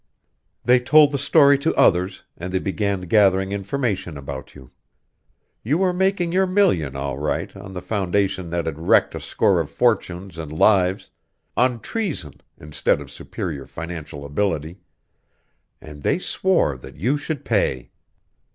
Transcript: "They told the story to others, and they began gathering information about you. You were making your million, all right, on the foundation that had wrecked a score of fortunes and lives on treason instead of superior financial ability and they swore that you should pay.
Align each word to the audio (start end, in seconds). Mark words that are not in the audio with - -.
"They 0.65 0.79
told 0.79 1.11
the 1.11 1.19
story 1.19 1.59
to 1.59 1.75
others, 1.75 2.23
and 2.35 2.51
they 2.51 2.57
began 2.57 3.01
gathering 3.01 3.51
information 3.51 4.17
about 4.17 4.55
you. 4.55 4.71
You 5.61 5.77
were 5.77 5.93
making 5.93 6.31
your 6.31 6.47
million, 6.47 6.95
all 6.95 7.19
right, 7.19 7.55
on 7.55 7.73
the 7.73 7.83
foundation 7.83 8.49
that 8.49 8.65
had 8.65 8.79
wrecked 8.79 9.13
a 9.13 9.19
score 9.19 9.59
of 9.59 9.69
fortunes 9.69 10.39
and 10.39 10.51
lives 10.51 11.11
on 11.55 11.81
treason 11.81 12.41
instead 12.57 12.99
of 12.99 13.11
superior 13.11 13.67
financial 13.67 14.25
ability 14.25 14.79
and 15.79 16.01
they 16.01 16.17
swore 16.17 16.77
that 16.77 16.95
you 16.95 17.15
should 17.15 17.45
pay. 17.45 17.91